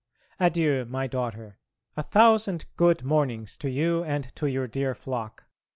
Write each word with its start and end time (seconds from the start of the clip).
Adieu, 0.39 0.83
my 0.85 1.05
daughter, 1.05 1.59
a 1.95 2.01
thousand 2.01 2.65
good 2.75 3.03
mornings 3.03 3.55
to 3.55 3.69
you 3.69 4.03
and 4.03 4.35
to 4.35 4.47
your 4.49 4.65
dear 4.65 4.95
flock. 4.95 5.45